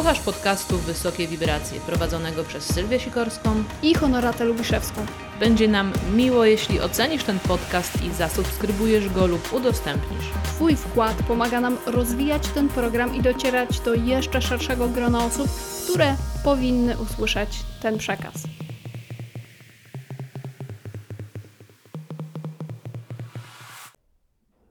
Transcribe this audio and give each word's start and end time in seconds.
Słuchasz 0.00 0.20
podcastu 0.20 0.78
Wysokie 0.78 1.26
Wibracje, 1.26 1.80
prowadzonego 1.80 2.44
przez 2.44 2.74
Sylwię 2.74 3.00
Sikorską. 3.00 3.64
I 3.82 3.94
Honoratę 3.94 4.44
Lubiszewską. 4.44 5.06
Będzie 5.40 5.68
nam 5.68 5.92
miło, 6.14 6.44
jeśli 6.44 6.80
ocenisz 6.80 7.24
ten 7.24 7.38
podcast 7.38 8.02
i 8.02 8.12
zasubskrybujesz 8.12 9.08
go 9.08 9.26
lub 9.26 9.52
udostępnisz. 9.52 10.24
Twój 10.44 10.76
wkład 10.76 11.22
pomaga 11.28 11.60
nam 11.60 11.76
rozwijać 11.86 12.48
ten 12.48 12.68
program 12.68 13.14
i 13.14 13.22
docierać 13.22 13.80
do 13.80 13.94
jeszcze 13.94 14.42
szerszego 14.42 14.88
grona 14.88 15.24
osób, 15.24 15.48
które 15.92 16.16
powinny 16.44 16.98
usłyszeć 16.98 17.62
ten 17.82 17.98
przekaz. 17.98 18.34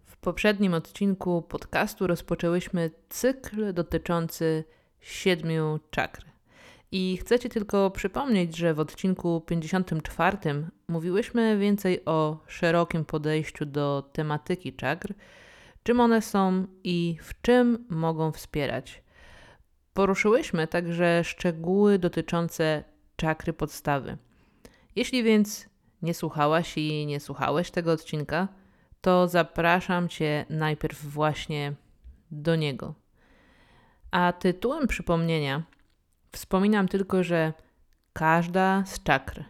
W 0.06 0.18
poprzednim 0.18 0.74
odcinku 0.74 1.42
podcastu 1.42 2.08
rozpoczęłyśmy 2.08 2.92
cykl 3.10 3.74
dotyczący 3.74 4.64
siedmiu 5.02 5.80
czakr. 5.92 6.26
I 6.92 7.18
chcę 7.18 7.40
Ci 7.40 7.50
tylko 7.50 7.92
przypomnieć, 7.92 8.58
że 8.58 8.74
w 8.74 8.80
odcinku 8.80 9.42
54 9.42 10.38
mówiłyśmy 10.88 11.58
więcej 11.58 12.06
o 12.06 12.38
szerokim 12.48 13.06
podejściu 13.06 13.66
do 13.66 14.10
tematyki 14.14 14.74
czakr, 14.74 15.14
czym 15.84 16.00
one 16.00 16.22
są 16.22 16.68
i 16.84 17.18
w 17.22 17.42
czym 17.42 17.86
mogą 17.90 18.32
wspierać. 18.32 19.04
Poruszyłyśmy 19.94 20.68
także 20.68 21.24
szczegóły 21.24 22.00
dotyczące 22.00 22.84
czakry 23.16 23.54
podstawy. 23.54 24.18
Jeśli 24.96 25.24
więc 25.24 25.70
nie 26.02 26.14
słuchałaś 26.14 26.78
i 26.78 27.06
nie 27.06 27.20
słuchałeś 27.20 27.72
tego 27.72 27.92
odcinka, 27.92 28.48
to 29.02 29.28
zapraszam 29.28 30.10
Cię 30.10 30.46
najpierw 30.50 31.06
właśnie 31.06 31.74
do 32.32 32.56
niego. 32.56 32.94
A 34.12 34.34
tytułem 34.34 34.88
przypomnienia 34.88 35.64
wspominam 36.32 36.88
tylko, 36.88 37.24
że 37.24 37.54
każda 38.14 38.84
z 38.86 39.04
czakr 39.04 39.44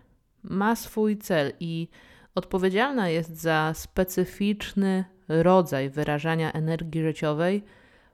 ma 0.44 0.76
swój 0.76 1.18
cel 1.18 1.54
i 1.60 1.88
odpowiedzialna 2.36 3.10
jest 3.10 3.42
za 3.42 3.72
specyficzny 3.76 5.06
rodzaj 5.28 5.90
wyrażania 5.90 6.52
energii 6.52 7.02
życiowej 7.02 7.64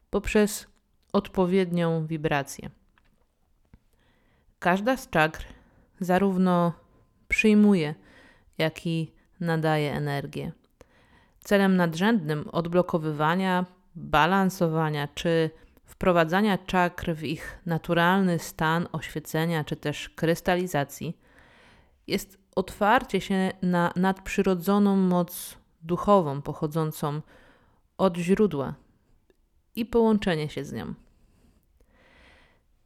poprzez 0.09 0.67
odpowiednią 1.13 2.07
wibrację. 2.07 2.69
Każda 4.59 4.97
z 4.97 5.09
czakr 5.09 5.45
zarówno 5.99 6.73
przyjmuje, 7.27 7.95
jak 8.57 8.87
i 8.87 9.11
nadaje 9.39 9.93
energię. 9.93 10.51
Celem 11.39 11.75
nadrzędnym 11.75 12.49
odblokowywania, 12.49 13.65
balansowania 13.95 15.07
czy 15.07 15.49
wprowadzania 15.85 16.57
czakr 16.57 17.13
w 17.13 17.23
ich 17.23 17.59
naturalny 17.65 18.39
stan 18.39 18.87
oświecenia 18.91 19.63
czy 19.63 19.75
też 19.75 20.09
krystalizacji 20.09 21.17
jest 22.07 22.37
otwarcie 22.55 23.21
się 23.21 23.51
na 23.61 23.93
nadprzyrodzoną 23.95 24.95
moc 24.95 25.57
duchową 25.81 26.41
pochodzącą 26.41 27.21
od 27.97 28.17
źródła 28.17 28.73
i 29.75 29.85
połączenie 29.85 30.49
się 30.49 30.65
z 30.65 30.73
nią. 30.73 30.93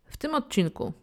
W 0.06 0.18
tym 0.18 0.36
odcinku 0.36 0.94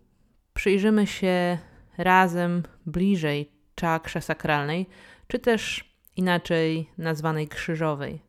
przyjrzymy 0.55 1.07
się 1.07 1.59
razem 1.99 2.63
bliżej 2.87 3.53
czakrze 3.75 4.21
sakralnej, 4.21 4.89
czy 5.28 5.39
też 5.39 5.95
inaczej 6.17 6.91
nazwanej 6.99 7.49
krzyżowej. 7.49 8.23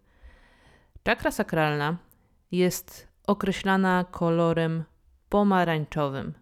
Czakra 1.03 1.31
sakralna 1.31 1.97
jest 2.51 3.06
określana 3.27 4.05
kolorem 4.11 4.83
pomarańczowym, 5.29 6.33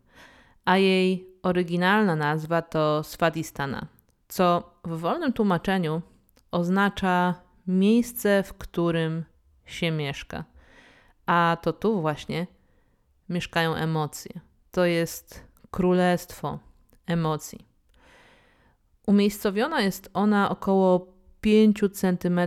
a 0.66 0.78
jej 0.78 1.28
oryginalna 1.44 2.16
nazwa 2.16 2.62
to 2.62 3.04
Swadistana, 3.04 3.88
co 4.28 4.74
w 4.84 5.00
wolnym 5.00 5.34
tłumaczeniu 5.34 6.02
oznacza 6.52 7.36
miejsce, 7.68 8.44
w 8.44 8.54
którym 8.54 9.26
się 9.66 9.92
mieszka. 9.92 10.44
A 11.26 11.58
to 11.62 11.74
tu 11.74 12.02
właśnie 12.02 12.48
mieszkają 13.30 13.76
emocje. 13.76 14.40
To 14.72 14.86
jest 14.86 15.44
królestwo 15.72 16.60
emocji. 17.08 17.66
Umiejscowiona 19.08 19.82
jest 19.82 20.10
ona 20.14 20.50
około 20.50 21.08
5 21.42 21.82
cm 21.94 22.40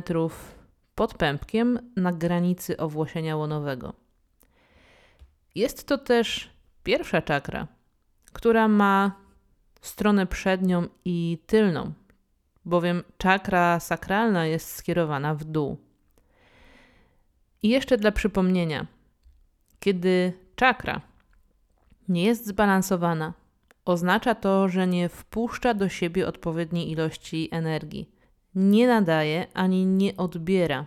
pod 0.95 1.15
pępkiem 1.15 1.93
na 1.97 2.13
granicy 2.13 2.77
owłosienia 2.77 3.37
łonowego. 3.37 4.08
Jest 5.55 5.87
to 5.87 5.99
też 5.99 6.51
pierwsza 6.83 7.23
czakra, 7.23 7.67
która 8.33 8.69
ma 8.69 9.13
stronę 9.81 10.27
przednią 10.27 10.89
i 11.05 11.39
tylną, 11.47 11.93
bowiem 12.65 13.03
czakra 13.19 13.81
sakralna 13.81 14.47
jest 14.47 14.77
skierowana 14.77 15.35
w 15.35 15.45
dół. 15.45 15.77
I 17.63 17.69
jeszcze 17.69 17.97
dla 17.97 18.13
przypomnienia, 18.13 18.87
kiedy 19.81 20.33
czakra 20.57 21.01
nie 22.09 22.25
jest 22.25 22.47
zbalansowana, 22.47 23.35
oznacza 23.85 24.35
to, 24.35 24.69
że 24.69 24.87
nie 24.87 25.09
wpuszcza 25.09 25.75
do 25.75 25.89
siebie 25.89 26.29
odpowiedniej 26.29 26.91
ilości 26.91 27.49
energii, 27.51 28.11
nie 28.55 28.87
nadaje 28.87 29.47
ani 29.55 29.87
nie 29.87 30.17
odbiera 30.17 30.87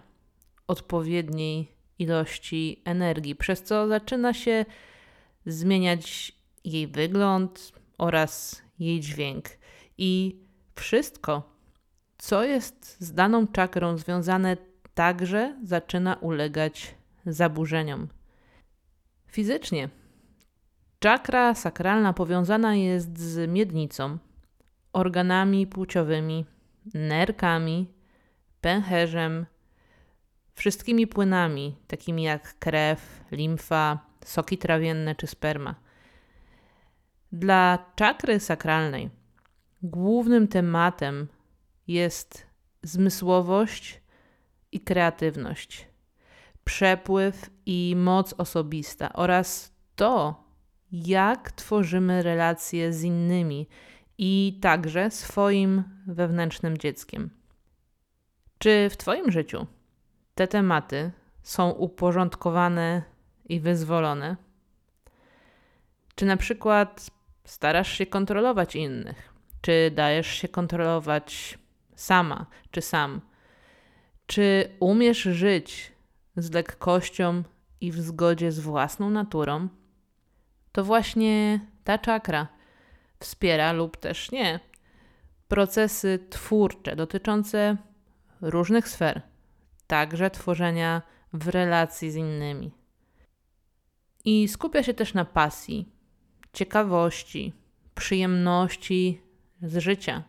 odpowiedniej 0.68 1.72
ilości 2.02 2.82
energii, 2.86 3.36
przez 3.36 3.64
co 3.64 3.88
zaczyna 3.88 4.34
się 4.34 4.66
zmieniać 5.46 6.32
jej 6.64 6.88
wygląd 6.88 7.72
oraz 7.98 8.62
jej 8.80 9.00
dźwięk. 9.00 9.50
I 9.98 10.42
wszystko, 10.76 11.56
co 12.18 12.44
jest 12.44 12.98
z 13.00 13.14
daną 13.14 13.48
czakrą 13.48 13.98
związane, 13.98 14.58
także 14.94 15.58
zaczyna 15.64 16.16
ulegać 16.16 16.96
zaburzeniom. 17.26 18.08
Fizycznie 19.28 19.90
czakra 21.00 21.56
sakralna 21.56 22.14
powiązana 22.14 22.76
jest 22.76 23.20
z 23.20 23.50
miednicą, 23.50 24.18
organami 24.94 25.68
płciowymi, 25.68 26.46
nerkami, 26.94 27.88
pęcherzem, 28.62 29.46
wszystkimi 30.54 31.08
płynami, 31.08 31.76
takimi 31.88 32.24
jak 32.24 32.60
krew, 32.60 33.24
limfa, 33.32 34.00
soki 34.26 34.58
trawienne 34.58 35.16
czy 35.16 35.28
sperma. 35.28 35.76
Dla 37.32 37.86
czakry 37.96 38.40
sakralnej 38.40 39.10
głównym 39.84 40.48
tematem 40.48 41.28
jest 41.88 42.46
zmysłowość 42.84 44.02
i 44.72 44.80
kreatywność, 44.80 45.88
przepływ 46.64 47.50
i 47.66 47.94
moc 47.98 48.34
osobista 48.34 49.14
oraz 49.14 49.74
to, 49.96 50.44
jak 50.92 51.52
tworzymy 51.52 52.24
relacje 52.24 52.94
z 52.94 53.04
innymi 53.04 53.68
i 54.18 54.60
także 54.62 55.12
swoim 55.12 55.84
wewnętrznym 56.08 56.78
dzieckiem. 56.78 57.30
Czy 58.58 58.90
w 58.90 58.98
Twoim 58.98 59.32
życiu 59.32 59.68
te 60.36 60.48
tematy 60.48 61.12
są 61.44 61.70
uporządkowane 61.70 63.02
i 63.46 63.60
wyzwolone? 63.60 64.36
Czy 66.16 66.26
na 66.26 66.38
przykład 66.38 67.12
starasz 67.46 67.92
się 67.92 68.06
kontrolować 68.06 68.76
innych? 68.76 69.34
Czy 69.62 69.92
dajesz 69.96 70.28
się 70.28 70.48
kontrolować 70.48 71.60
sama 71.96 72.46
czy 72.72 72.82
sam? 72.82 73.22
Czy 74.28 74.70
umiesz 74.80 75.22
żyć 75.22 75.92
z 76.38 76.52
lekkością 76.52 77.44
i 77.82 77.92
w 77.92 78.02
zgodzie 78.02 78.52
z 78.52 78.60
własną 78.60 79.10
naturą, 79.10 79.68
to 80.72 80.84
właśnie 80.84 81.60
ta 81.84 81.98
czakra 81.98 82.48
wspiera 83.20 83.72
lub 83.72 83.98
też 83.98 84.32
nie 84.32 84.60
procesy 85.48 86.20
twórcze 86.30 86.96
dotyczące 86.96 87.78
różnych 88.42 88.90
sfer, 88.90 89.22
także 89.92 90.30
tworzenia 90.30 91.02
w 91.34 91.48
relacji 91.48 92.12
z 92.12 92.16
innymi. 92.16 92.72
I 94.26 94.48
skupia 94.48 94.84
się 94.84 94.94
też 94.94 95.14
na 95.14 95.26
pasji, 95.26 95.90
ciekawości, 96.54 97.54
przyjemności 97.96 99.22
z 99.62 99.78
życia, 99.78 100.24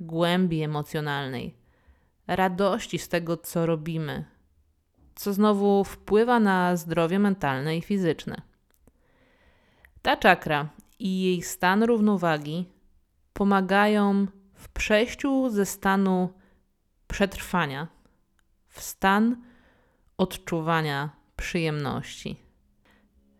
głębi 0.00 0.62
emocjonalnej, 0.62 1.54
radości 2.26 2.98
z 2.98 3.08
tego, 3.08 3.36
co 3.36 3.66
robimy, 3.66 4.24
co 5.14 5.32
znowu 5.32 5.84
wpływa 5.84 6.40
na 6.40 6.76
zdrowie 6.76 7.18
mentalne 7.18 7.76
i 7.76 7.82
fizyczne. 7.82 8.42
Ta 10.02 10.16
czakra 10.16 10.68
i 10.98 11.22
jej 11.22 11.42
stan 11.42 11.82
równowagi 11.82 12.68
pomagają 13.32 14.26
w 14.54 14.68
przejściu 14.68 15.50
ze 15.50 15.66
stanu 15.66 16.32
przetrwania 17.06 17.97
w 18.78 18.82
stan 18.82 19.36
odczuwania 20.16 21.10
przyjemności. 21.36 22.36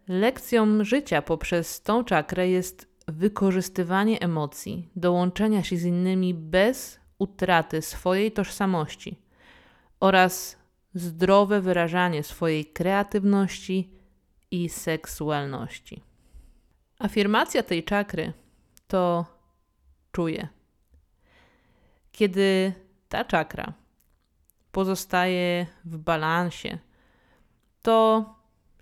Lekcją 0.08 0.84
życia 0.84 1.22
poprzez 1.22 1.82
tą 1.82 2.04
czakrę 2.04 2.48
jest 2.48 2.88
wykorzystywanie 3.08 4.20
emocji, 4.20 4.88
dołączenia 4.96 5.62
się 5.62 5.76
z 5.76 5.84
innymi 5.84 6.34
bez 6.34 7.00
utraty 7.18 7.82
swojej 7.82 8.32
tożsamości 8.32 9.18
oraz 10.00 10.56
zdrowe 10.94 11.60
wyrażanie 11.60 12.22
swojej 12.22 12.66
kreatywności 12.66 13.90
i 14.50 14.68
seksualności. 14.68 16.02
Afirmacja 16.98 17.62
tej 17.62 17.84
czakry 17.84 18.32
to 18.88 19.26
czuję. 20.12 20.48
Kiedy 22.12 22.72
ta 23.08 23.24
czakra 23.24 23.72
pozostaje 24.72 25.66
w 25.84 25.98
balansie, 25.98 26.78
to 27.82 28.24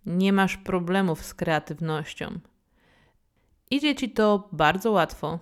nie 0.06 0.32
masz 0.32 0.56
problemów 0.56 1.24
z 1.24 1.34
kreatywnością. 1.34 2.40
Idzie 3.70 3.94
ci 3.94 4.10
to 4.10 4.48
bardzo 4.52 4.90
łatwo 4.90 5.38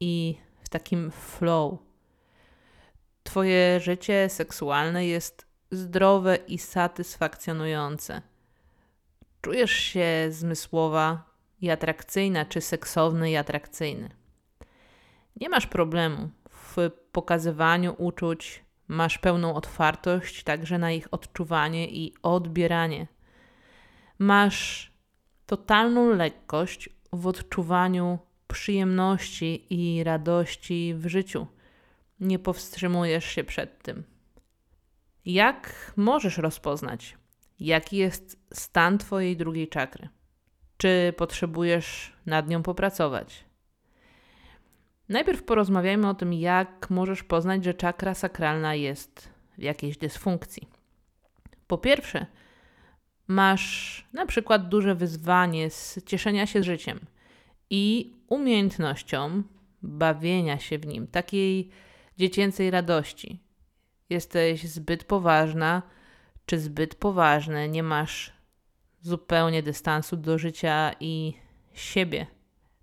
i 0.00 0.36
w 0.64 0.68
takim 0.68 1.10
flow. 1.10 1.78
Twoje 3.22 3.80
życie 3.80 4.28
seksualne 4.28 5.06
jest 5.06 5.46
zdrowe 5.70 6.36
i 6.36 6.58
satysfakcjonujące. 6.58 8.22
Czujesz 9.40 9.70
się 9.70 10.26
zmysłowa 10.30 11.24
i 11.60 11.70
atrakcyjna, 11.70 12.44
czy 12.44 12.60
seksowny 12.60 13.30
i 13.30 13.36
atrakcyjny. 13.36 14.08
Nie 15.36 15.48
masz 15.48 15.66
problemu 15.66 16.30
w 16.50 16.90
pokazywaniu 17.12 17.94
uczuć, 17.98 18.64
masz 18.92 19.18
pełną 19.18 19.54
otwartość 19.54 20.42
także 20.42 20.78
na 20.78 20.92
ich 20.92 21.08
odczuwanie 21.10 21.88
i 21.88 22.14
odbieranie. 22.22 23.06
Masz 24.18 24.92
totalną 25.46 26.14
lekkość 26.14 26.88
w 27.12 27.26
odczuwaniu 27.26 28.18
przyjemności 28.48 29.66
i 29.70 30.04
radości 30.04 30.94
w 30.96 31.06
życiu. 31.06 31.46
Nie 32.20 32.38
powstrzymujesz 32.38 33.24
się 33.24 33.44
przed 33.44 33.82
tym. 33.82 34.04
Jak 35.24 35.92
możesz 35.96 36.38
rozpoznać, 36.38 37.16
jaki 37.60 37.96
jest 37.96 38.38
stan 38.52 38.98
Twojej 38.98 39.36
drugiej 39.36 39.68
czakry? 39.68 40.08
Czy 40.76 41.14
potrzebujesz 41.16 42.12
nad 42.26 42.48
nią 42.48 42.62
popracować? 42.62 43.44
Najpierw 45.08 45.42
porozmawiajmy 45.42 46.08
o 46.08 46.14
tym, 46.14 46.32
jak 46.32 46.90
możesz 46.90 47.22
poznać, 47.22 47.64
że 47.64 47.74
czakra 47.74 48.14
sakralna 48.14 48.74
jest 48.74 49.28
w 49.58 49.62
jakiejś 49.62 49.98
dysfunkcji. 49.98 50.68
Po 51.66 51.78
pierwsze, 51.78 52.26
masz 53.26 54.08
na 54.12 54.26
przykład 54.26 54.68
duże 54.68 54.94
wyzwanie 54.94 55.70
z 55.70 55.98
cieszenia 56.06 56.46
się 56.46 56.62
życiem 56.62 57.00
i 57.70 58.12
umiejętnością 58.28 59.42
bawienia 59.82 60.58
się 60.58 60.78
w 60.78 60.86
nim, 60.86 61.06
takiej 61.06 61.70
dziecięcej 62.18 62.70
radości. 62.70 63.40
Jesteś 64.10 64.68
zbyt 64.68 65.04
poważna 65.04 65.82
czy 66.46 66.58
zbyt 66.58 66.94
poważny, 66.94 67.68
nie 67.68 67.82
masz 67.82 68.32
zupełnie 69.00 69.62
dystansu 69.62 70.16
do 70.16 70.38
życia 70.38 70.92
i 71.00 71.34
siebie. 71.72 72.26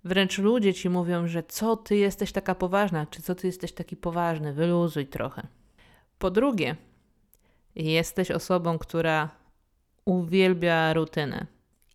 Wręcz 0.04 0.38
ludzie 0.38 0.74
ci 0.74 0.90
mówią, 0.90 1.26
że 1.26 1.42
co 1.42 1.76
ty 1.76 1.96
jesteś 1.96 2.32
taka 2.32 2.54
poważna, 2.54 3.06
czy 3.06 3.22
co 3.22 3.34
ty 3.34 3.46
jesteś 3.46 3.72
taki 3.72 3.96
poważny, 3.96 4.52
wyluzuj 4.52 5.06
trochę. 5.06 5.46
Po 6.18 6.30
drugie, 6.30 6.76
jesteś 7.74 8.30
osobą, 8.30 8.78
która 8.78 9.30
uwielbia 10.04 10.92
rutynę 10.92 11.46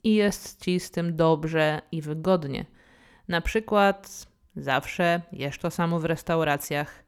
i 0.03 0.15
jest 0.15 0.61
ci 0.61 0.79
z 0.79 0.91
tym 0.91 1.15
dobrze 1.15 1.81
i 1.91 2.01
wygodnie. 2.01 2.65
Na 3.27 3.41
przykład 3.41 4.27
zawsze 4.55 5.21
jesz 5.31 5.57
to 5.57 5.71
samo 5.71 5.99
w 5.99 6.05
restauracjach. 6.05 7.03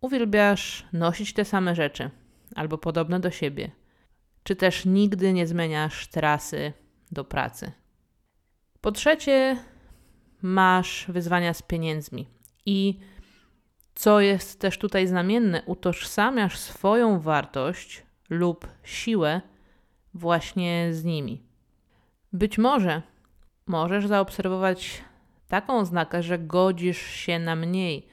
Uwielbiasz 0.00 0.86
nosić 0.92 1.32
te 1.32 1.44
same 1.44 1.74
rzeczy 1.74 2.10
albo 2.54 2.78
podobne 2.78 3.20
do 3.20 3.30
siebie. 3.30 3.70
Czy 4.42 4.56
też 4.56 4.84
nigdy 4.84 5.32
nie 5.32 5.46
zmieniasz 5.46 6.06
trasy 6.08 6.72
do 7.12 7.24
pracy. 7.24 7.72
Po 8.80 8.92
trzecie, 8.92 9.56
masz 10.44 11.06
wyzwania 11.08 11.54
z 11.54 11.62
pieniędzmi 11.62 12.26
i 12.66 12.98
co 13.94 14.20
jest 14.20 14.60
też 14.60 14.78
tutaj 14.78 15.06
znamienne, 15.06 15.62
utożsamiasz 15.66 16.58
swoją 16.58 17.20
wartość 17.20 18.02
lub 18.30 18.68
siłę 18.82 19.40
właśnie 20.14 20.88
z 20.92 21.04
nimi. 21.04 21.42
Być 22.32 22.58
może 22.58 23.02
możesz 23.66 24.06
zaobserwować 24.06 25.02
taką 25.48 25.78
oznakę, 25.78 26.22
że 26.22 26.38
godzisz 26.38 26.98
się 26.98 27.38
na 27.38 27.56
mniej, 27.56 28.08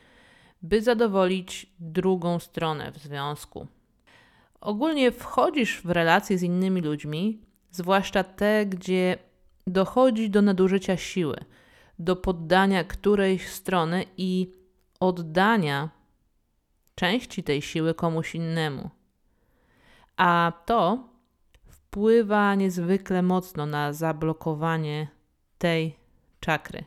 by 0.62 0.82
zadowolić 0.82 1.68
drugą 1.80 2.40
stronę 2.40 2.92
w 2.92 2.98
związku. 2.98 3.68
Ogólnie 4.62 5.12
wchodzisz 5.12 5.82
w 5.82 5.90
relacje 5.90 6.38
z 6.38 6.44
innymi 6.44 6.82
ludźmi, 6.82 7.42
zwłaszcza 7.72 8.24
te, 8.24 8.66
gdzie 8.66 9.18
dochodzi 9.68 10.30
do 10.30 10.42
nadużycia 10.42 10.98
siły, 10.98 11.46
do 12.04 12.16
poddania 12.16 12.84
którejś 12.84 13.48
strony 13.48 14.06
i 14.18 14.52
oddania 15.00 15.90
części 16.96 17.44
tej 17.44 17.62
siły 17.62 17.94
komuś 17.94 18.36
innemu. 18.36 18.90
A 20.18 20.54
to 20.66 21.10
wpływa 21.68 22.56
niezwykle 22.56 23.22
mocno 23.22 23.66
na 23.66 23.94
zablokowanie 23.94 25.08
tej 25.58 25.96
czakry. 26.40 26.84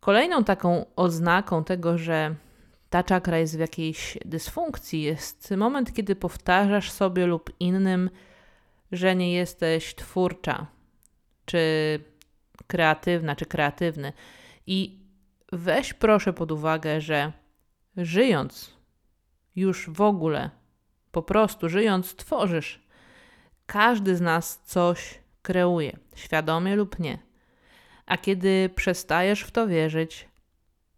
Kolejną 0.00 0.44
taką 0.44 0.86
oznaką 0.96 1.64
tego, 1.64 1.98
że 1.98 2.34
ta 2.90 3.02
czakra 3.02 3.38
jest 3.38 3.56
w 3.56 3.60
jakiejś 3.60 4.18
dysfunkcji, 4.24 5.02
jest 5.02 5.54
moment, 5.56 5.92
kiedy 5.92 6.16
powtarzasz 6.16 6.90
sobie 6.90 7.26
lub 7.26 7.52
innym, 7.60 8.10
że 8.92 9.16
nie 9.16 9.32
jesteś 9.32 9.94
twórcza, 9.94 10.66
czy 11.44 11.58
kreatywna, 12.66 13.36
czy 13.36 13.46
kreatywny. 13.46 14.12
I 14.66 14.98
weź 15.52 15.94
proszę 15.94 16.32
pod 16.32 16.52
uwagę, 16.52 17.00
że 17.00 17.32
żyjąc 17.96 18.78
już 19.56 19.90
w 19.90 20.00
ogóle, 20.00 20.50
po 21.12 21.22
prostu 21.22 21.68
żyjąc, 21.68 22.14
tworzysz 22.16 22.80
każdy 23.66 24.16
z 24.16 24.20
nas 24.20 24.62
coś 24.64 25.20
kreuje, 25.42 25.96
świadomie 26.14 26.76
lub 26.76 26.98
nie. 26.98 27.18
A 28.06 28.16
kiedy 28.16 28.70
przestajesz 28.74 29.42
w 29.42 29.50
to 29.50 29.66
wierzyć, 29.66 30.28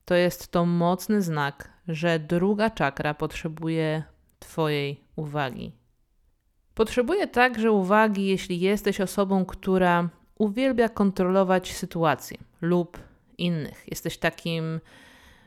to 0.04 0.14
jest 0.14 0.50
to 0.50 0.66
mocny 0.66 1.22
znak, 1.22 1.72
że 1.88 2.18
druga 2.18 2.70
czakra 2.70 3.14
potrzebuje 3.14 4.02
Twojej 4.38 5.00
uwagi. 5.16 5.72
Potrzebuje 6.74 7.26
także 7.26 7.72
uwagi, 7.72 8.26
jeśli 8.26 8.60
jesteś 8.60 9.00
osobą, 9.00 9.44
która 9.44 10.08
uwielbia 10.40 10.88
kontrolować 10.88 11.72
sytuację 11.72 12.38
lub 12.60 12.98
innych. 13.38 13.84
Jesteś 13.88 14.18
takim 14.18 14.80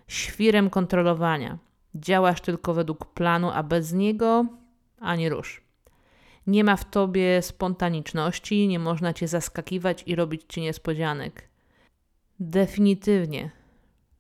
świrem 0.08 0.70
kontrolowania. 0.70 1.58
Działasz 1.96 2.42
tylko 2.42 2.74
według 2.74 3.06
planu, 3.06 3.52
a 3.54 3.64
bez 3.64 3.94
niego 3.94 4.46
ani 5.00 5.30
rusz. 5.30 5.62
Nie 6.48 6.64
ma 6.64 6.76
w 6.76 6.90
tobie 6.90 7.42
spontaniczności, 7.42 8.68
nie 8.68 8.80
można 8.80 9.14
cię 9.14 9.28
zaskakiwać 9.28 10.04
i 10.06 10.16
robić 10.16 10.42
ci 10.48 10.62
niespodzianek. 10.62 11.50
Definitywnie 12.40 13.52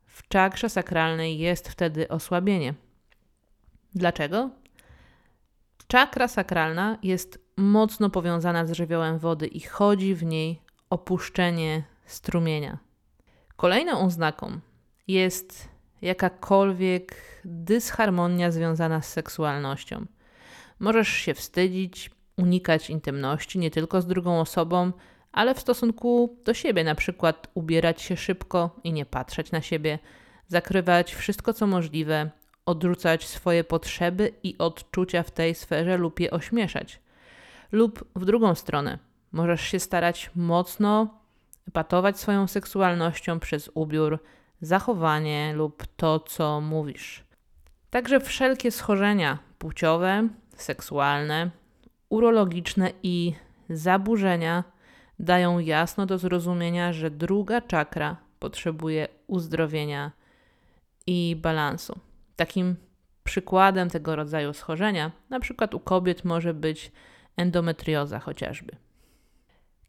w 0.06 0.28
czakrze 0.28 0.70
sakralnej 0.70 1.40
jest 1.40 1.70
wtedy 1.70 2.08
osłabienie. 2.08 2.74
Dlaczego? 3.96 4.50
Czakra 5.88 6.28
sakralna 6.28 6.98
jest 7.04 7.43
mocno 7.58 8.10
powiązana 8.10 8.66
z 8.66 8.72
żywiołem 8.72 9.20
wody 9.20 9.48
i 9.48 9.60
chodzi 9.60 10.16
w 10.16 10.24
niej 10.24 10.62
opuszczenie 10.90 11.84
strumienia. 12.06 12.78
Kolejną 13.56 14.00
oznaką 14.00 14.60
jest 15.08 15.70
jakakolwiek 16.02 17.16
dysharmonia 17.46 18.52
związana 18.52 19.02
z 19.02 19.10
seksualnością. 19.10 20.06
Możesz 20.80 21.08
się 21.10 21.34
wstydzić, 21.34 22.12
unikać 22.38 22.90
intymności 22.90 23.60
nie 23.60 23.72
tylko 23.72 24.02
z 24.02 24.08
drugą 24.08 24.40
osobą, 24.40 24.92
ale 25.32 25.56
w 25.56 25.60
stosunku 25.60 26.38
do 26.46 26.54
siebie, 26.54 26.84
na 26.84 26.96
przykład 26.96 27.48
ubierać 27.54 28.02
się 28.02 28.18
szybko 28.18 28.80
i 28.84 28.94
nie 28.94 29.06
patrzeć 29.06 29.52
na 29.52 29.62
siebie, 29.62 30.00
zakrywać 30.48 31.16
wszystko 31.16 31.54
co 31.54 31.68
możliwe, 31.68 32.30
odrzucać 32.66 33.28
swoje 33.28 33.64
potrzeby 33.64 34.34
i 34.44 34.58
odczucia 34.58 35.24
w 35.24 35.32
tej 35.32 35.56
sferze 35.56 35.98
lub 35.98 36.20
je 36.20 36.32
ośmieszać. 36.32 37.00
Lub 37.74 38.06
w 38.16 38.26
drugą 38.26 38.56
stronę, 38.56 39.00
możesz 39.32 39.62
się 39.62 39.80
starać 39.80 40.32
mocno 40.36 41.08
epatować 41.68 42.20
swoją 42.20 42.48
seksualnością 42.48 43.40
przez 43.40 43.70
ubiór, 43.74 44.20
zachowanie 44.62 45.54
lub 45.56 45.84
to, 45.98 46.20
co 46.20 46.62
mówisz. 46.62 47.24
Także 47.90 48.20
wszelkie 48.20 48.72
schorzenia 48.72 49.40
płciowe, 49.60 50.28
seksualne, 50.56 51.50
urologiczne 52.10 52.92
i 53.04 53.34
zaburzenia 53.70 54.64
dają 55.20 55.60
jasno 55.60 56.06
do 56.06 56.18
zrozumienia, 56.18 56.94
że 56.94 57.12
druga 57.12 57.62
czakra 57.62 58.18
potrzebuje 58.40 59.08
uzdrowienia 59.28 60.12
i 61.08 61.36
balansu. 61.42 62.00
Takim 62.36 62.76
przykładem 63.24 63.90
tego 63.90 64.16
rodzaju 64.16 64.54
schorzenia, 64.54 65.12
na 65.30 65.40
przykład 65.40 65.74
u 65.74 65.80
kobiet, 65.80 66.26
może 66.26 66.54
być 66.54 66.92
endometrioza 67.38 68.20
chociażby. 68.20 68.76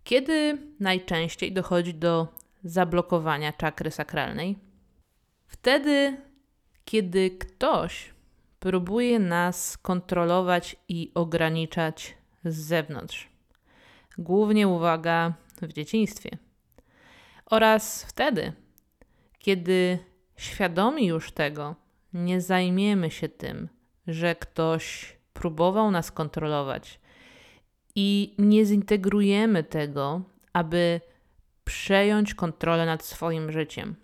Kiedy 0.04 0.58
najczęściej 0.80 1.52
dochodzi 1.52 1.94
do 1.94 2.28
zablokowania 2.64 3.52
czakry 3.52 3.90
sakralnej? 3.90 4.56
Wtedy, 5.46 6.16
kiedy 6.84 7.30
ktoś 7.30 8.14
próbuje 8.60 9.18
nas 9.18 9.78
kontrolować 9.78 10.76
i 10.88 11.10
ograniczać 11.14 12.14
z 12.44 12.56
zewnątrz. 12.56 13.28
Głównie 14.18 14.68
uwaga 14.68 15.34
w 15.62 15.72
dzieciństwie. 15.72 16.30
Oraz 17.46 18.04
wtedy, 18.04 18.52
kiedy 19.38 19.98
świadomi 20.36 21.06
już 21.06 21.32
tego, 21.32 21.74
nie 22.12 22.40
zajmiemy 22.40 23.10
się 23.10 23.28
tym, 23.28 23.68
że 24.06 24.34
ktoś 24.34 25.16
próbował 25.32 25.90
nas 25.90 26.12
kontrolować 26.12 27.00
i 27.94 28.34
nie 28.38 28.66
zintegrujemy 28.66 29.64
tego, 29.64 30.22
aby 30.52 31.00
przejąć 31.64 32.34
kontrolę 32.34 32.86
nad 32.86 33.04
swoim 33.04 33.52
życiem. 33.52 33.96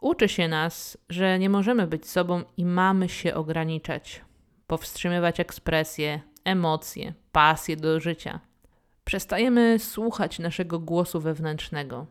Uczy 0.00 0.28
się 0.28 0.48
nas, 0.48 0.98
że 1.08 1.38
nie 1.38 1.50
możemy 1.50 1.86
być 1.86 2.08
sobą 2.08 2.42
i 2.56 2.64
mamy 2.64 3.08
się 3.08 3.34
ograniczać, 3.34 4.20
powstrzymywać 4.66 5.40
ekspresje, 5.40 6.20
emocje, 6.44 7.14
pasje 7.32 7.76
do 7.76 8.00
życia. 8.00 8.40
Przestajemy 9.04 9.78
słuchać 9.78 10.38
naszego 10.38 10.80
głosu 10.80 11.20
wewnętrznego. 11.20 12.06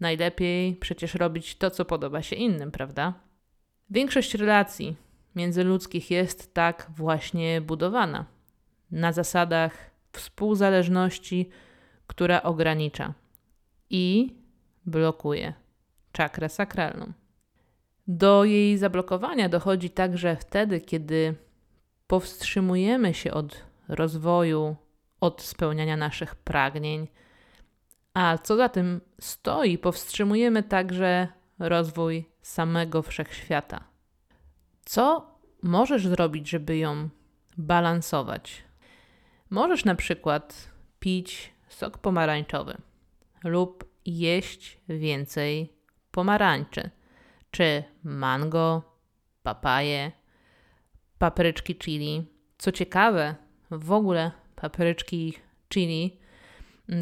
Najlepiej 0.00 0.76
przecież 0.76 1.14
robić 1.14 1.56
to, 1.56 1.70
co 1.70 1.84
podoba 1.84 2.22
się 2.22 2.36
innym, 2.36 2.70
prawda? 2.70 3.14
Większość 3.90 4.34
relacji 4.34 4.96
międzyludzkich 5.34 6.10
jest 6.10 6.54
tak 6.54 6.90
właśnie 6.96 7.60
budowana 7.60 8.24
na 8.90 9.12
zasadach 9.12 9.91
współzależności, 10.12 11.50
która 12.06 12.42
ogranicza 12.42 13.14
i 13.90 14.34
blokuje 14.86 15.54
czakrę 16.12 16.48
sakralną. 16.48 17.12
Do 18.06 18.44
jej 18.44 18.78
zablokowania 18.78 19.48
dochodzi 19.48 19.90
także 19.90 20.36
wtedy, 20.36 20.80
kiedy 20.80 21.34
powstrzymujemy 22.06 23.14
się 23.14 23.32
od 23.32 23.64
rozwoju, 23.88 24.76
od 25.20 25.42
spełniania 25.42 25.96
naszych 25.96 26.34
pragnień, 26.34 27.08
a 28.14 28.38
co 28.38 28.56
za 28.56 28.68
tym 28.68 29.00
stoi, 29.20 29.78
powstrzymujemy 29.78 30.62
także 30.62 31.28
rozwój 31.58 32.24
samego 32.42 33.02
wszechświata. 33.02 33.84
Co 34.84 35.32
możesz 35.62 36.06
zrobić, 36.06 36.48
żeby 36.48 36.78
ją 36.78 37.08
balansować? 37.56 38.64
Możesz 39.52 39.84
na 39.84 39.94
przykład 39.94 40.70
pić 41.00 41.52
sok 41.68 41.98
pomarańczowy 41.98 42.76
lub 43.44 43.84
jeść 44.06 44.78
więcej 44.88 45.72
pomarańczy, 46.10 46.90
czy 47.50 47.84
mango, 48.04 48.82
papaje, 49.42 50.12
papryczki 51.18 51.76
chili. 51.76 52.26
Co 52.58 52.72
ciekawe, 52.72 53.34
w 53.70 53.92
ogóle 53.92 54.30
papryczki 54.56 55.34
chili 55.68 56.20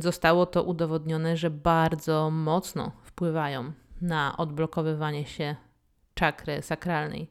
zostało 0.01 0.47
to 0.47 0.63
udowodnione, 0.63 1.37
że 1.37 1.51
bardzo 1.51 2.31
mocno 2.31 2.93
wpływają 3.03 3.73
na 4.01 4.37
odblokowywanie 4.37 5.27
się 5.27 5.57
czakry 6.15 6.63
sakralnej. 6.63 7.31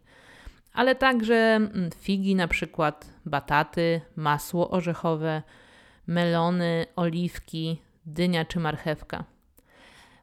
Ale 0.79 0.95
także 0.95 1.35
mm, 1.35 1.89
figi, 1.97 2.35
na 2.35 2.47
przykład 2.47 3.13
bataty, 3.25 4.01
masło 4.15 4.69
orzechowe, 4.69 5.41
melony, 6.07 6.85
oliwki, 6.95 7.81
dynia 8.05 8.45
czy 8.45 8.59
marchewka. 8.59 9.23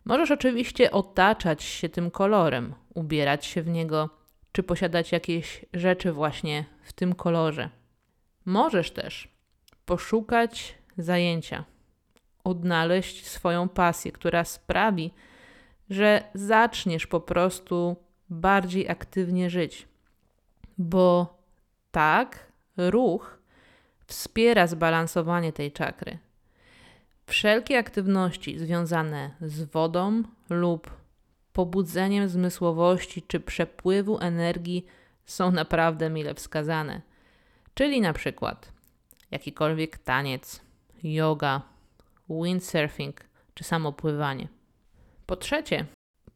Możesz 0.05 0.31
oczywiście 0.31 0.91
otaczać 0.91 1.63
się 1.63 1.89
tym 1.89 2.11
kolorem, 2.11 2.75
ubierać 2.95 3.47
się 3.47 3.63
w 3.63 3.69
niego, 3.69 4.11
czy 4.53 4.63
posiadać 4.63 5.13
jakieś 5.13 5.65
rzeczy 5.73 6.13
właśnie 6.13 6.65
w 6.83 6.93
tym 6.93 7.15
kolorze. 7.15 7.71
Możesz 8.45 8.91
też 8.91 9.29
poszukać 9.87 10.79
zajęcia, 10.99 11.65
odnaleźć 12.45 13.27
swoją 13.27 13.69
pasję, 13.69 14.13
która 14.13 14.45
sprawi, 14.45 15.11
że 15.91 16.23
zaczniesz 16.35 17.07
po 17.07 17.21
prostu 17.21 17.97
bardziej 18.31 18.89
aktywnie 18.89 19.51
żyć. 19.51 19.89
Bo 20.79 21.39
tak, 21.91 22.53
ruch 22.77 23.39
wspiera 24.07 24.67
zbalansowanie 24.67 25.53
tej 25.53 25.73
czakry. 25.73 26.19
Wszelkie 27.27 27.79
aktywności 27.79 28.59
związane 28.59 29.31
z 29.41 29.63
wodą 29.63 30.23
lub 30.51 30.91
pobudzeniem 31.53 32.29
zmysłowości 32.29 33.23
czy 33.23 33.41
przepływu 33.41 34.19
energii 34.19 34.87
są 35.25 35.51
naprawdę 35.51 36.11
mile 36.11 36.35
wskazane. 36.35 37.03
Czyli 37.75 38.01
na 38.01 38.13
przykład 38.13 38.73
jakikolwiek 39.31 39.99
taniec, 39.99 40.61
yoga, 41.03 41.63
windsurfing 42.31 43.21
czy 43.55 43.65
samopływanie. 43.65 44.49
Po 45.27 45.37
trzecie, 45.37 45.87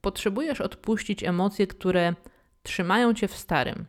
potrzebujesz 0.00 0.60
odpuścić 0.60 1.24
emocje, 1.24 1.66
które 1.66 2.14
trzymają 2.62 3.14
cię 3.14 3.28
w 3.28 3.36
starym. 3.36 3.86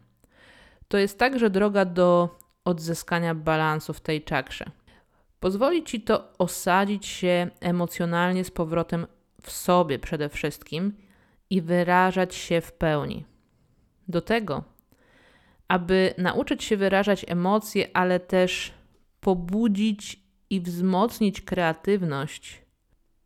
To 0.92 0.98
jest 0.98 1.20
także 1.20 1.50
droga 1.50 1.86
do 1.86 2.40
odzyskania 2.66 3.36
balansu 3.36 3.94
w 3.94 4.02
tej 4.02 4.24
czakrze. 4.24 4.66
Pozwoli 5.40 5.84
ci 5.84 6.02
to 6.02 6.38
osadzić 6.38 7.06
się 7.06 7.50
emocjonalnie 7.60 8.44
z 8.44 8.52
powrotem 8.52 9.08
w 9.42 9.52
sobie 9.52 10.00
przede 10.00 10.30
wszystkim 10.30 10.94
i 11.50 11.62
wyrażać 11.62 12.36
się 12.36 12.62
w 12.62 12.72
pełni. 12.74 13.26
Do 14.08 14.22
tego, 14.22 14.64
aby 15.68 16.14
nauczyć 16.18 16.64
się 16.64 16.78
wyrażać 16.78 17.26
emocje, 17.28 17.88
ale 17.94 18.20
też 18.20 18.74
pobudzić 19.20 20.20
i 20.50 20.62
wzmocnić 20.62 21.42
kreatywność, 21.42 22.62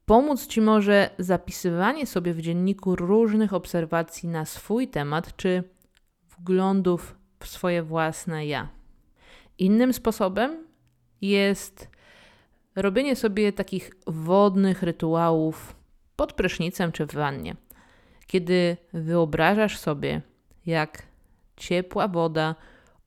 pomóc 0.06 0.48
ci 0.48 0.62
może 0.62 1.10
zapisywanie 1.20 2.06
sobie 2.06 2.34
w 2.34 2.42
dzienniku 2.42 2.96
różnych 2.96 3.54
obserwacji 3.54 4.30
na 4.30 4.46
swój 4.46 4.88
temat 4.88 5.36
czy 5.36 5.64
wglądów 6.38 7.25
swoje 7.48 7.84
własne 7.84 8.46
ja. 8.46 8.68
Innym 9.58 9.94
sposobem 9.94 10.68
jest 11.22 11.90
robienie 12.76 13.16
sobie 13.16 13.54
takich 13.54 13.92
wodnych 14.08 14.84
rytuałów 14.84 15.76
pod 16.16 16.34
prysznicem 16.34 16.92
czy 16.92 17.06
w 17.06 17.14
wannie. 17.14 17.56
Kiedy 18.28 18.78
wyobrażasz 18.94 19.78
sobie, 19.78 20.22
jak 20.66 21.04
ciepła 21.58 22.08
woda 22.08 22.56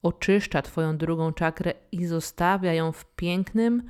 oczyszcza 0.03 0.61
Twoją 0.61 0.97
drugą 0.97 1.33
czakrę 1.33 1.73
i 1.91 2.05
zostawia 2.05 2.73
ją 2.73 2.91
w 2.91 3.05
pięknym, 3.05 3.83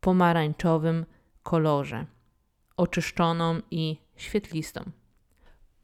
pomarańczowym 0.00 1.06
kolorze, 1.42 2.06
oczyszczoną 2.76 3.60
i 3.70 3.96
świetlistą. 4.16 4.90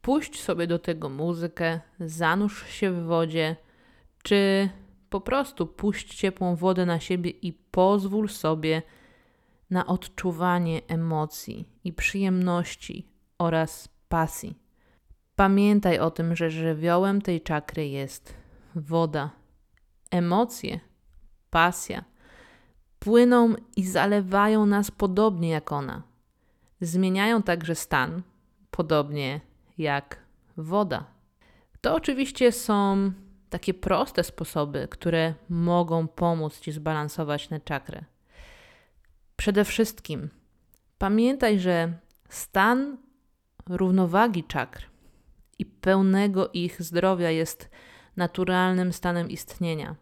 Puść 0.01 0.41
sobie 0.41 0.67
do 0.67 0.79
tego 0.79 1.09
muzykę, 1.09 1.79
zanurz 1.99 2.67
się 2.69 2.91
w 2.91 3.03
wodzie, 3.03 3.55
czy 4.27 4.69
po 5.09 5.21
prostu 5.21 5.67
puść 5.67 6.15
ciepłą 6.15 6.55
wodę 6.55 6.85
na 6.85 6.99
siebie 6.99 7.29
i 7.29 7.53
pozwól 7.53 8.29
sobie 8.29 8.81
na 9.69 9.85
odczuwanie 9.85 10.81
emocji 10.87 11.67
i 11.83 11.93
przyjemności 11.93 13.07
oraz 13.37 13.89
pasji. 14.09 14.57
Pamiętaj 15.35 15.99
o 15.99 16.11
tym, 16.11 16.35
że 16.35 16.49
żywiołem 16.49 17.21
tej 17.21 17.41
czakry 17.41 17.87
jest 17.87 18.33
woda. 18.75 19.29
Emocje, 20.11 20.79
pasja 21.49 22.03
płyną 22.99 23.55
i 23.75 23.83
zalewają 23.83 24.65
nas 24.65 24.91
podobnie 24.91 25.49
jak 25.49 25.71
ona. 25.71 26.03
Zmieniają 26.81 27.43
także 27.43 27.75
stan, 27.75 28.21
podobnie 28.71 29.41
jak 29.77 30.19
woda. 30.57 31.05
To 31.81 31.95
oczywiście 31.95 32.51
są 32.51 33.11
takie 33.49 33.73
proste 33.73 34.23
sposoby, 34.23 34.87
które 34.91 35.33
mogą 35.49 36.07
pomóc 36.07 36.59
Ci 36.59 36.71
zbalansować 36.71 37.47
tę 37.47 37.59
czakrę. 37.59 38.03
Przede 39.35 39.65
wszystkim 39.65 40.29
pamiętaj, 40.97 41.59
że 41.59 41.93
stan 42.29 42.97
równowagi 43.69 44.43
czakr 44.43 44.89
i 45.59 45.65
pełnego 45.65 46.49
ich 46.53 46.81
zdrowia 46.81 47.31
jest 47.31 47.69
naturalnym 48.17 48.93
stanem 48.93 49.29
istnienia. 49.29 49.95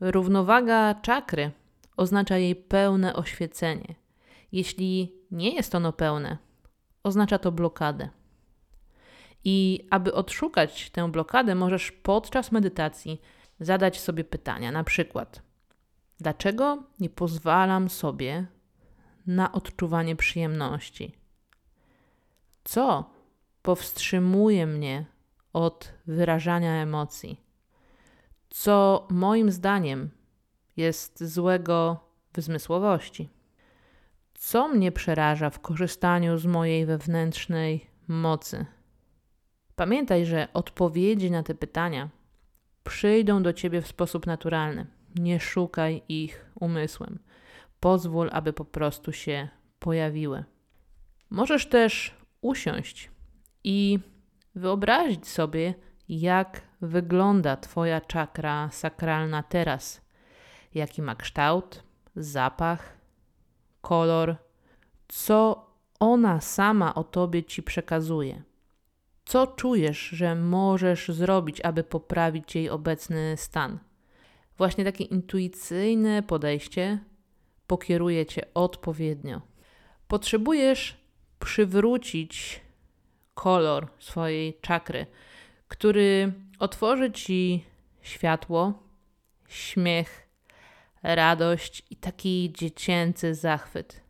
Równowaga 0.00 0.94
czakry 0.94 1.50
oznacza 1.96 2.38
jej 2.38 2.56
pełne 2.56 3.14
oświecenie. 3.16 3.94
Jeśli 4.52 5.14
nie 5.30 5.54
jest 5.54 5.74
ono 5.74 5.92
pełne, 5.92 6.38
oznacza 7.02 7.38
to 7.38 7.52
blokadę. 7.52 8.08
I 9.44 9.86
aby 9.90 10.14
odszukać 10.14 10.90
tę 10.90 11.10
blokadę, 11.10 11.54
możesz 11.54 11.92
podczas 11.92 12.52
medytacji 12.52 13.20
zadać 13.60 14.00
sobie 14.00 14.24
pytania, 14.24 14.72
na 14.72 14.84
przykład: 14.84 15.42
Dlaczego 16.20 16.82
nie 17.00 17.10
pozwalam 17.10 17.88
sobie 17.88 18.46
na 19.26 19.52
odczuwanie 19.52 20.16
przyjemności? 20.16 21.16
Co 22.64 23.10
powstrzymuje 23.62 24.66
mnie 24.66 25.06
od 25.52 25.92
wyrażania 26.06 26.72
emocji? 26.82 27.40
Co 28.50 29.06
moim 29.10 29.50
zdaniem 29.50 30.10
jest 30.76 31.24
złego 31.24 32.00
w 32.32 32.40
zmysłowości? 32.40 33.28
Co 34.34 34.68
mnie 34.68 34.92
przeraża 34.92 35.50
w 35.50 35.60
korzystaniu 35.60 36.38
z 36.38 36.46
mojej 36.46 36.86
wewnętrznej 36.86 37.86
mocy? 38.08 38.66
Pamiętaj, 39.76 40.26
że 40.26 40.48
odpowiedzi 40.54 41.30
na 41.30 41.42
te 41.42 41.54
pytania 41.54 42.08
przyjdą 42.84 43.42
do 43.42 43.52
ciebie 43.52 43.82
w 43.82 43.86
sposób 43.86 44.26
naturalny. 44.26 44.86
Nie 45.14 45.40
szukaj 45.40 46.02
ich 46.08 46.50
umysłem. 46.60 47.18
Pozwól, 47.80 48.28
aby 48.32 48.52
po 48.52 48.64
prostu 48.64 49.12
się 49.12 49.48
pojawiły. 49.78 50.44
Możesz 51.30 51.66
też 51.68 52.14
usiąść 52.40 53.10
i 53.64 53.98
wyobrazić 54.54 55.28
sobie, 55.28 55.74
jak 56.08 56.60
wygląda 56.80 57.56
Twoja 57.56 58.00
czakra 58.00 58.70
sakralna 58.70 59.42
teraz. 59.42 60.00
Jaki 60.74 61.02
ma 61.02 61.14
kształt, 61.14 61.82
zapach, 62.16 62.96
kolor, 63.80 64.36
co 65.08 65.66
ona 66.00 66.40
sama 66.40 66.94
o 66.94 67.04
Tobie 67.04 67.44
Ci 67.44 67.62
przekazuje. 67.62 68.42
Co 69.32 69.46
czujesz, 69.46 69.98
że 69.98 70.34
możesz 70.34 71.08
zrobić, 71.08 71.60
aby 71.60 71.84
poprawić 71.84 72.54
jej 72.54 72.70
obecny 72.70 73.34
stan? 73.36 73.78
Właśnie 74.58 74.84
takie 74.84 75.04
intuicyjne 75.04 76.22
podejście 76.22 76.98
pokieruje 77.66 78.26
cię 78.26 78.42
odpowiednio. 78.54 79.40
Potrzebujesz 80.08 80.96
przywrócić 81.38 82.60
kolor 83.34 83.88
swojej 83.98 84.58
czakry, 84.60 85.06
który 85.68 86.32
otworzy 86.58 87.12
ci 87.12 87.64
światło, 88.02 88.82
śmiech, 89.48 90.28
radość 91.02 91.82
i 91.90 91.96
taki 91.96 92.52
dziecięcy 92.54 93.34
zachwyt. 93.34 94.00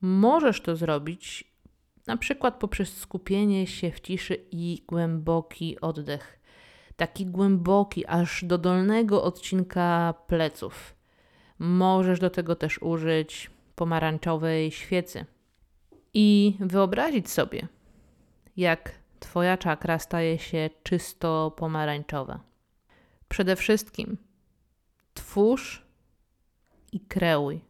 Możesz 0.00 0.60
to 0.60 0.76
zrobić 0.76 1.47
na 2.08 2.16
przykład 2.16 2.54
poprzez 2.54 2.96
skupienie 2.96 3.66
się 3.66 3.90
w 3.90 4.00
ciszy 4.00 4.44
i 4.50 4.82
głęboki 4.88 5.80
oddech. 5.80 6.38
Taki 6.96 7.26
głęboki, 7.26 8.06
aż 8.06 8.44
do 8.44 8.58
dolnego 8.58 9.22
odcinka 9.22 10.14
pleców. 10.26 10.94
Możesz 11.58 12.20
do 12.20 12.30
tego 12.30 12.56
też 12.56 12.82
użyć 12.82 13.50
pomarańczowej 13.74 14.70
świecy 14.70 15.24
i 16.14 16.56
wyobrazić 16.60 17.30
sobie, 17.30 17.68
jak 18.56 18.98
Twoja 19.20 19.56
czakra 19.56 19.98
staje 19.98 20.38
się 20.38 20.70
czysto 20.82 21.50
pomarańczowa. 21.56 22.40
Przede 23.28 23.56
wszystkim 23.56 24.16
twórz 25.14 25.86
i 26.92 27.00
kreuj. 27.00 27.64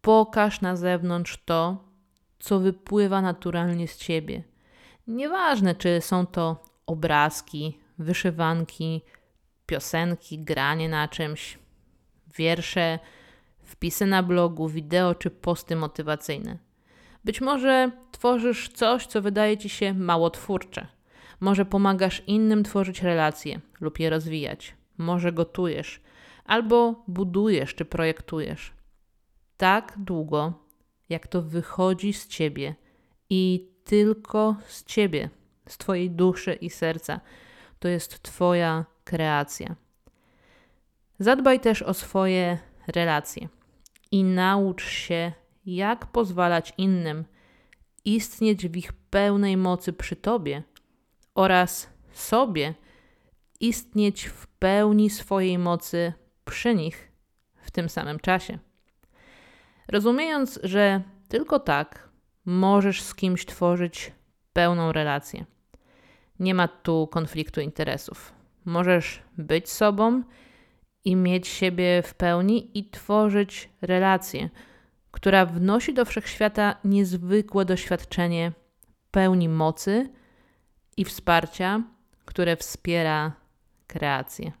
Pokaż 0.00 0.60
na 0.60 0.76
zewnątrz 0.76 1.42
to, 1.44 1.87
co 2.38 2.60
wypływa 2.60 3.22
naturalnie 3.22 3.88
z 3.88 3.96
ciebie. 3.96 4.42
Nieważne, 5.06 5.74
czy 5.74 6.00
są 6.00 6.26
to 6.26 6.62
obrazki, 6.86 7.78
wyszywanki, 7.98 9.02
piosenki, 9.66 10.38
granie 10.38 10.88
na 10.88 11.08
czymś, 11.08 11.58
wiersze, 12.36 12.98
wpisy 13.62 14.06
na 14.06 14.22
blogu, 14.22 14.68
wideo 14.68 15.14
czy 15.14 15.30
posty 15.30 15.76
motywacyjne. 15.76 16.58
Być 17.24 17.40
może 17.40 17.90
tworzysz 18.12 18.68
coś, 18.68 19.06
co 19.06 19.22
wydaje 19.22 19.58
ci 19.58 19.68
się 19.68 19.94
mało 19.94 20.30
twórcze. 20.30 20.86
Może 21.40 21.64
pomagasz 21.64 22.22
innym 22.26 22.64
tworzyć 22.64 23.02
relacje 23.02 23.60
lub 23.80 23.98
je 23.98 24.10
rozwijać. 24.10 24.74
Może 24.98 25.32
gotujesz, 25.32 26.00
albo 26.44 27.04
budujesz 27.08 27.74
czy 27.74 27.84
projektujesz. 27.84 28.72
Tak 29.56 29.94
długo, 29.96 30.67
jak 31.08 31.26
to 31.26 31.42
wychodzi 31.42 32.12
z 32.12 32.26
ciebie 32.26 32.74
i 33.30 33.70
tylko 33.84 34.56
z 34.68 34.84
ciebie, 34.84 35.30
z 35.68 35.78
twojej 35.78 36.10
duszy 36.10 36.54
i 36.54 36.70
serca, 36.70 37.20
to 37.78 37.88
jest 37.88 38.22
twoja 38.22 38.84
kreacja. 39.04 39.76
Zadbaj 41.18 41.60
też 41.60 41.82
o 41.82 41.94
swoje 41.94 42.58
relacje 42.86 43.48
i 44.10 44.24
naucz 44.24 44.84
się, 44.84 45.32
jak 45.66 46.06
pozwalać 46.06 46.72
innym 46.78 47.24
istnieć 48.04 48.68
w 48.68 48.76
ich 48.76 48.92
pełnej 48.92 49.56
mocy 49.56 49.92
przy 49.92 50.16
tobie 50.16 50.62
oraz 51.34 51.88
sobie 52.12 52.74
istnieć 53.60 54.24
w 54.24 54.46
pełni 54.46 55.10
swojej 55.10 55.58
mocy 55.58 56.12
przy 56.44 56.74
nich 56.74 57.12
w 57.62 57.70
tym 57.70 57.88
samym 57.88 58.20
czasie. 58.20 58.58
Rozumiejąc, 59.88 60.60
że 60.62 61.02
tylko 61.28 61.60
tak 61.60 62.08
możesz 62.44 63.02
z 63.02 63.14
kimś 63.14 63.46
tworzyć 63.46 64.12
pełną 64.52 64.92
relację. 64.92 65.44
Nie 66.40 66.54
ma 66.54 66.68
tu 66.68 67.06
konfliktu 67.06 67.60
interesów. 67.60 68.32
Możesz 68.64 69.22
być 69.38 69.70
sobą 69.70 70.22
i 71.04 71.16
mieć 71.16 71.48
siebie 71.48 72.02
w 72.02 72.14
pełni 72.14 72.78
i 72.78 72.90
tworzyć 72.90 73.70
relację, 73.82 74.50
która 75.10 75.46
wnosi 75.46 75.94
do 75.94 76.04
wszechświata 76.04 76.76
niezwykłe 76.84 77.64
doświadczenie 77.64 78.52
pełni 79.10 79.48
mocy 79.48 80.10
i 80.96 81.04
wsparcia, 81.04 81.82
które 82.24 82.56
wspiera 82.56 83.32
kreację. 83.86 84.52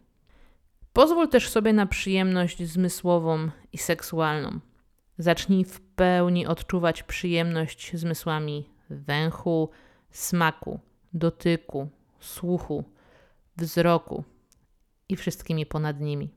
Pozwól 0.92 1.28
też 1.28 1.48
sobie 1.48 1.72
na 1.72 1.86
przyjemność 1.86 2.62
zmysłową 2.62 3.50
i 3.72 3.78
seksualną. 3.78 4.60
Zacznij 5.18 5.64
w 5.64 5.80
pełni 5.80 6.46
odczuwać 6.46 7.02
przyjemność 7.02 7.96
zmysłami 7.96 8.68
węchu, 8.90 9.70
smaku, 10.10 10.80
dotyku, 11.12 11.88
słuchu, 12.20 12.84
wzroku 13.56 14.24
i 15.08 15.16
wszystkimi 15.16 15.66
ponad 15.66 16.00
nimi. 16.00 16.30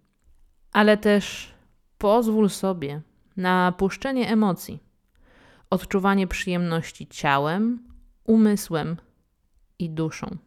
Ale 0.74 0.98
też 0.98 1.54
pozwól 1.98 2.50
sobie 2.50 3.02
na 3.38 3.72
puszczenie 3.72 4.30
emocji, 4.30 4.80
odczuwanie 5.70 6.28
przyjemności 6.28 7.08
ciałem, 7.08 7.80
umysłem 8.24 8.98
i 9.80 9.90
duszą. 9.90 10.38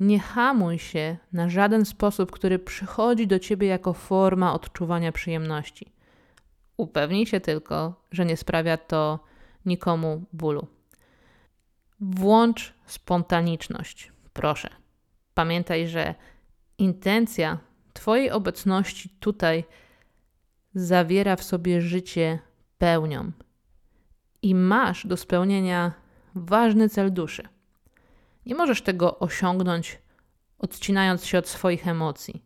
Nie 0.00 0.18
hamuj 0.18 0.78
się 0.78 1.16
na 1.32 1.48
żaden 1.48 1.84
sposób, 1.84 2.30
który 2.30 2.58
przychodzi 2.58 3.26
do 3.26 3.38
ciebie 3.38 3.68
jako 3.68 3.92
forma 3.92 4.54
odczuwania 4.54 5.12
przyjemności. 5.12 5.92
Upewnij 6.76 7.26
się 7.26 7.40
tylko, 7.40 8.04
że 8.10 8.24
nie 8.24 8.36
sprawia 8.36 8.76
to 8.76 9.18
nikomu 9.66 10.24
bólu. 10.32 10.66
Włącz 12.00 12.74
spontaniczność, 12.86 14.12
proszę. 14.32 14.70
Pamiętaj, 15.34 15.88
że 15.88 16.14
intencja 16.78 17.58
Twojej 17.92 18.30
obecności 18.30 19.08
tutaj 19.20 19.64
zawiera 20.74 21.36
w 21.36 21.44
sobie 21.44 21.80
życie 21.80 22.38
pełnią 22.78 23.32
i 24.42 24.54
masz 24.54 25.06
do 25.06 25.16
spełnienia 25.16 25.92
ważny 26.34 26.88
cel 26.88 27.12
duszy. 27.12 27.42
Nie 28.46 28.54
możesz 28.54 28.82
tego 28.82 29.18
osiągnąć 29.18 29.98
odcinając 30.58 31.24
się 31.26 31.38
od 31.38 31.48
swoich 31.48 31.88
emocji. 31.88 32.44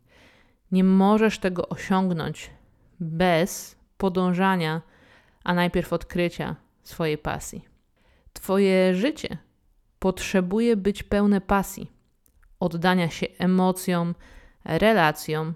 Nie 0.71 0.83
możesz 0.83 1.39
tego 1.39 1.69
osiągnąć 1.69 2.49
bez 2.99 3.78
podążania, 3.99 4.81
a 5.43 5.53
najpierw 5.53 5.93
odkrycia 5.93 6.55
swojej 6.83 7.17
pasji. 7.17 7.65
Twoje 8.33 8.95
życie 8.95 9.37
potrzebuje 9.99 10.77
być 10.77 11.03
pełne 11.03 11.41
pasji, 11.41 11.91
oddania 12.59 13.09
się 13.09 13.27
emocjom, 13.37 14.15
relacjom, 14.65 15.53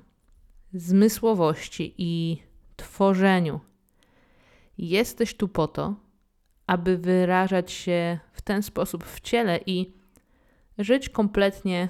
zmysłowości 0.74 1.96
i 1.98 2.44
tworzeniu. 2.76 3.60
Jesteś 4.78 5.38
tu 5.38 5.48
po 5.48 5.68
to, 5.68 5.96
aby 6.68 6.98
wyrażać 6.98 7.72
się 7.72 8.20
w 8.34 8.42
ten 8.42 8.64
sposób 8.64 9.04
w 9.04 9.20
ciele 9.20 9.60
i 9.66 9.94
żyć 10.78 11.10
kompletnie 11.10 11.90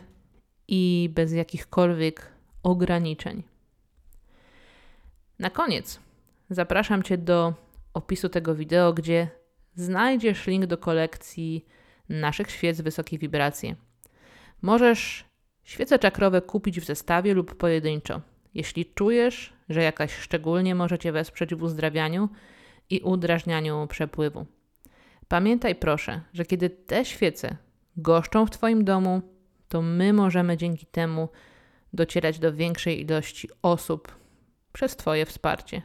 i 0.67 1.09
bez 1.13 1.31
jakichkolwiek 1.31 2.31
ograniczeń. 2.63 3.43
Na 5.39 5.49
koniec 5.49 5.99
zapraszam 6.49 7.03
Cię 7.03 7.17
do 7.17 7.53
opisu 7.93 8.29
tego 8.29 8.55
wideo, 8.55 8.93
gdzie 8.93 9.27
znajdziesz 9.75 10.47
link 10.47 10.65
do 10.65 10.77
kolekcji 10.77 11.65
naszych 12.09 12.51
świec 12.51 12.81
wysokiej 12.81 13.19
wibracji. 13.19 13.75
Możesz 14.61 15.25
świece 15.63 15.99
czakrowe 15.99 16.41
kupić 16.41 16.79
w 16.79 16.85
zestawie 16.85 17.33
lub 17.33 17.55
pojedynczo, 17.55 18.21
jeśli 18.53 18.85
czujesz, 18.85 19.53
że 19.69 19.83
jakaś 19.83 20.13
szczególnie 20.13 20.75
może 20.75 20.99
Cię 20.99 21.11
wesprzeć 21.11 21.55
w 21.55 21.63
uzdrawianiu 21.63 22.29
i 22.89 22.99
udrażnianiu 22.99 23.87
przepływu. 23.89 24.45
Pamiętaj 25.27 25.75
proszę, 25.75 26.21
że 26.33 26.45
kiedy 26.45 26.69
te 26.69 27.05
świece 27.05 27.57
goszczą 27.97 28.45
w 28.45 28.51
Twoim 28.51 28.85
domu, 28.85 29.21
to 29.67 29.81
my 29.81 30.13
możemy 30.13 30.57
dzięki 30.57 30.85
temu 30.85 31.29
docierać 31.93 32.39
do 32.39 32.53
większej 32.53 33.01
ilości 33.01 33.49
osób 33.61 34.15
przez 34.73 34.95
Twoje 34.95 35.25
wsparcie. 35.25 35.81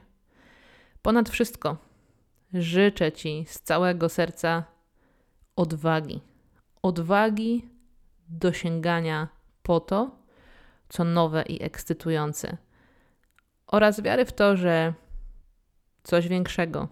Ponad 1.02 1.28
wszystko 1.28 1.76
życzę 2.54 3.12
Ci 3.12 3.44
z 3.48 3.60
całego 3.60 4.08
serca 4.08 4.64
odwagi. 5.56 6.20
Odwagi 6.82 7.68
do 8.28 8.52
sięgania 8.52 9.28
po 9.62 9.80
to, 9.80 10.10
co 10.88 11.04
nowe 11.04 11.42
i 11.42 11.62
ekscytujące, 11.62 12.56
oraz 13.66 14.00
wiary 14.00 14.24
w 14.24 14.32
to, 14.32 14.56
że 14.56 14.94
coś 16.02 16.28
większego, 16.28 16.88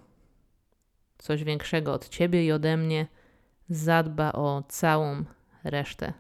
coś 1.19 1.45
większego 1.45 1.92
od 1.92 2.09
Ciebie 2.09 2.45
i 2.45 2.53
ode 2.53 2.77
mnie 2.77 3.07
zadba 3.69 4.33
o 4.33 4.62
całą 4.69 5.25
resztę 5.64 6.12